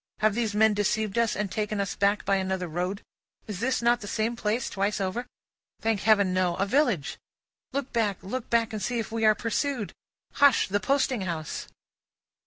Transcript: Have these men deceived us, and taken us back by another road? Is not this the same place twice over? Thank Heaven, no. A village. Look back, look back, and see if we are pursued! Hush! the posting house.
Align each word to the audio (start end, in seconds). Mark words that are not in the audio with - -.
Have 0.21 0.33
these 0.33 0.55
men 0.55 0.73
deceived 0.73 1.15
us, 1.19 1.35
and 1.35 1.51
taken 1.51 1.79
us 1.79 1.95
back 1.95 2.25
by 2.25 2.37
another 2.37 2.67
road? 2.67 3.03
Is 3.45 3.83
not 3.83 4.01
this 4.01 4.09
the 4.09 4.15
same 4.15 4.35
place 4.35 4.67
twice 4.67 4.99
over? 4.99 5.27
Thank 5.79 5.99
Heaven, 5.99 6.33
no. 6.33 6.55
A 6.55 6.65
village. 6.65 7.19
Look 7.71 7.93
back, 7.93 8.17
look 8.23 8.49
back, 8.49 8.73
and 8.73 8.81
see 8.81 8.97
if 8.97 9.11
we 9.11 9.25
are 9.25 9.35
pursued! 9.35 9.93
Hush! 10.33 10.67
the 10.67 10.79
posting 10.79 11.21
house. 11.21 11.67